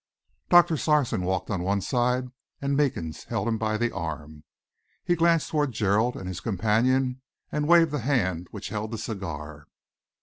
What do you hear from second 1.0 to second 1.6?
walked